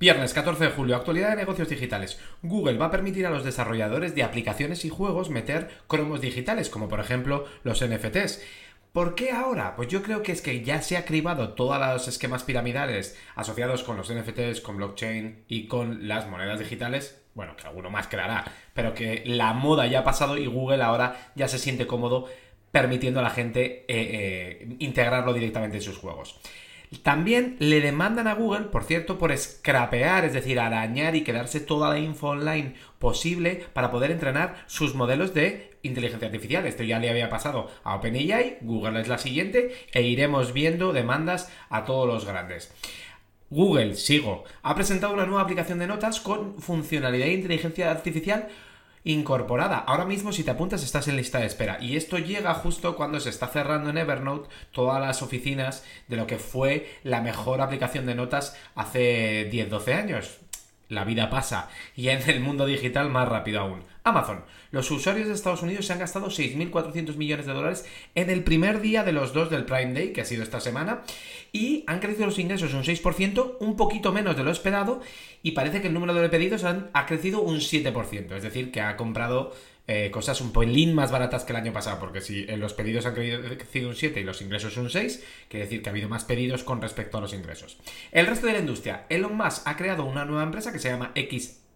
[0.00, 2.18] Viernes 14 de julio, actualidad de negocios digitales.
[2.40, 6.88] Google va a permitir a los desarrolladores de aplicaciones y juegos meter cromos digitales, como
[6.88, 8.42] por ejemplo los NFTs.
[8.94, 9.76] ¿Por qué ahora?
[9.76, 13.82] Pues yo creo que es que ya se ha cribado todos los esquemas piramidales asociados
[13.82, 17.20] con los NFTs, con blockchain y con las monedas digitales.
[17.34, 21.30] Bueno, que alguno más creará, pero que la moda ya ha pasado y Google ahora
[21.34, 22.26] ya se siente cómodo
[22.72, 23.84] permitiendo a la gente eh,
[24.62, 26.40] eh, integrarlo directamente en sus juegos.
[27.02, 31.88] También le demandan a Google, por cierto, por scrapear, es decir, arañar y quedarse toda
[31.88, 36.66] la info online posible para poder entrenar sus modelos de inteligencia artificial.
[36.66, 41.52] Esto ya le había pasado a OpenAI, Google es la siguiente e iremos viendo demandas
[41.68, 42.72] a todos los grandes.
[43.50, 48.48] Google, sigo, ha presentado una nueva aplicación de notas con funcionalidad de inteligencia artificial
[49.04, 49.78] incorporada.
[49.78, 53.20] Ahora mismo si te apuntas estás en lista de espera y esto llega justo cuando
[53.20, 58.06] se está cerrando en Evernote todas las oficinas de lo que fue la mejor aplicación
[58.06, 60.40] de notas hace 10-12 años
[60.90, 63.84] la vida pasa y en el mundo digital más rápido aún.
[64.10, 64.44] Amazon.
[64.70, 68.80] Los usuarios de Estados Unidos se han gastado 6.400 millones de dólares en el primer
[68.80, 71.02] día de los dos del Prime Day, que ha sido esta semana,
[71.52, 75.00] y han crecido los ingresos un 6%, un poquito menos de lo esperado,
[75.42, 78.96] y parece que el número de pedidos ha crecido un 7%, es decir, que ha
[78.96, 79.52] comprado
[79.92, 83.06] eh, cosas un pelín más baratas que el año pasado, porque si eh, los pedidos
[83.06, 86.22] han crecido un 7 y los ingresos un 6, quiere decir que ha habido más
[86.22, 87.76] pedidos con respecto a los ingresos.
[88.12, 91.10] El resto de la industria, Elon Musk ha creado una nueva empresa que se llama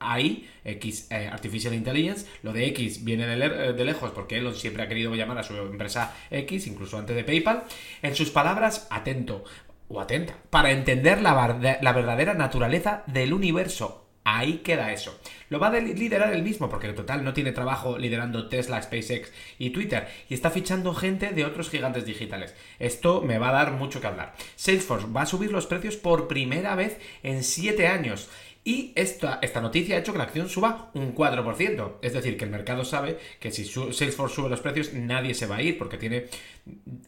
[0.00, 2.26] XAI, X eh, Artificial Intelligence.
[2.42, 5.56] Lo de X viene de, de, lejos porque Elon siempre ha querido llamar a su
[5.56, 7.64] empresa X, incluso antes de PayPal.
[8.02, 9.44] En sus palabras, atento
[9.88, 15.18] o atenta, para entender la, la verdadera naturaleza del universo Ahí queda eso.
[15.48, 19.32] Lo va a liderar él mismo, porque en total no tiene trabajo liderando Tesla, SpaceX
[19.58, 22.54] y Twitter, y está fichando gente de otros gigantes digitales.
[22.78, 24.34] Esto me va a dar mucho que hablar.
[24.56, 28.28] Salesforce va a subir los precios por primera vez en 7 años.
[28.62, 31.94] Y esta, esta noticia ha hecho que la acción suba un 4%.
[32.02, 35.56] Es decir, que el mercado sabe que si Salesforce sube los precios, nadie se va
[35.56, 36.26] a ir porque tiene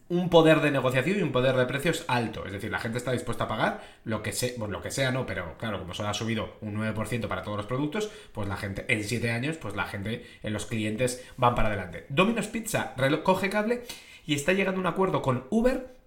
[0.09, 2.47] un poder de negociación y un poder de precios alto.
[2.47, 5.27] Es decir, la gente está dispuesta a pagar lo que, sea, lo que sea, no,
[5.27, 8.87] pero claro, como solo ha subido un 9% para todos los productos, pues la gente,
[8.89, 12.07] en 7 años, pues la gente, en los clientes van para adelante.
[12.09, 13.83] Domino's Pizza recoge cable
[14.25, 16.02] y está llegando a un acuerdo con Uber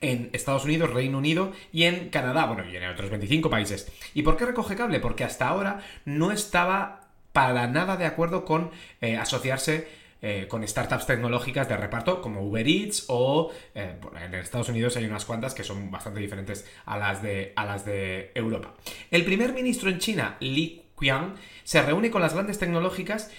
[0.00, 3.90] en Estados Unidos, Reino Unido y en Canadá, bueno, y en otros 25 países.
[4.14, 5.00] ¿Y por qué recoge cable?
[5.00, 8.70] Porque hasta ahora no estaba para nada de acuerdo con
[9.00, 9.88] eh, asociarse
[10.20, 15.04] eh, con startups tecnológicas de reparto como Uber Eats o eh, en Estados Unidos hay
[15.04, 18.74] unas cuantas que son bastante diferentes a las, de, a las de Europa.
[19.12, 23.30] El primer ministro en China, Li Qiang, se reúne con las grandes tecnológicas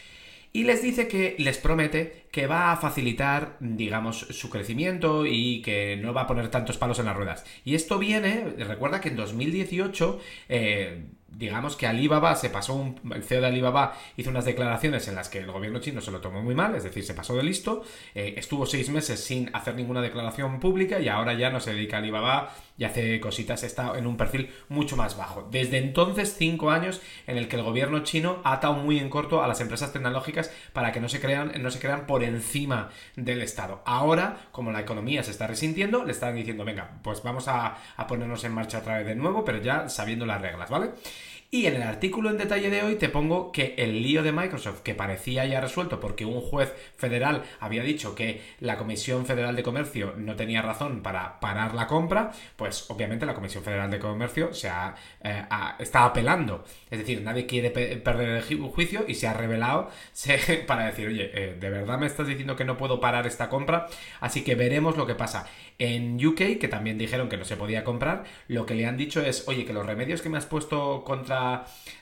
[0.52, 5.98] y les dice que les promete que va a facilitar, digamos, su crecimiento y que
[5.98, 7.46] no va a poner tantos palos en las ruedas.
[7.66, 10.20] Y esto viene, recuerda que en 2018
[11.32, 15.30] digamos que Alibaba se pasó, un, el CEO de Alibaba hizo unas declaraciones en las
[15.30, 17.84] que el gobierno chino se lo tomó muy mal, es decir, se pasó de listo,
[18.16, 21.98] eh, estuvo seis meses sin hacer ninguna declaración pública y ahora ya no se dedica
[21.98, 25.48] a Alibaba y hace cositas, está en un perfil mucho más bajo.
[25.52, 29.44] Desde entonces, cinco años en el que el gobierno chino ha atado muy en corto
[29.44, 33.42] a las empresas tecnológicas para que no se crean, no se crean por encima del
[33.42, 33.82] Estado.
[33.86, 38.08] Ahora, como la economía se está resintiendo, le están diciendo, venga, pues vamos a, a
[38.08, 40.92] ponernos en marcha otra vez de nuevo, pero ya sabiendo las reglas, ¿vale?
[41.52, 44.82] Y en el artículo en detalle de hoy te pongo que el lío de Microsoft,
[44.82, 49.64] que parecía ya resuelto porque un juez federal había dicho que la Comisión Federal de
[49.64, 54.54] Comercio no tenía razón para parar la compra, pues obviamente la Comisión Federal de Comercio
[54.54, 54.94] se ha,
[55.24, 55.44] eh,
[55.80, 56.66] está apelando.
[56.92, 59.90] Es decir, nadie quiere perder el juicio y se ha revelado
[60.68, 63.88] para decir, oye, eh, ¿de verdad me estás diciendo que no puedo parar esta compra?
[64.20, 65.48] Así que veremos lo que pasa.
[65.80, 69.22] En UK, que también dijeron que no se podía comprar, lo que le han dicho
[69.22, 71.39] es, oye, que los remedios que me has puesto contra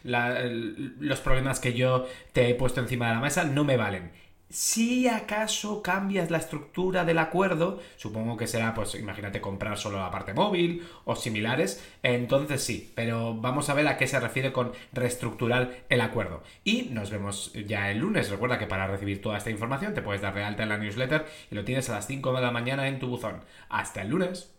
[0.03, 4.11] los problemas que yo te he puesto encima de la mesa no me valen
[4.49, 10.09] si acaso cambias la estructura del acuerdo, supongo que será, pues imagínate comprar solo la
[10.09, 14.71] parte móvil o similares, entonces sí, pero vamos a ver a qué se refiere con
[14.93, 16.43] reestructurar el acuerdo.
[16.63, 18.29] Y nos vemos ya el lunes.
[18.29, 21.25] Recuerda que para recibir toda esta información te puedes dar de alta en la newsletter
[21.51, 23.41] y lo tienes a las 5 de la mañana en tu buzón.
[23.69, 24.56] Hasta el lunes.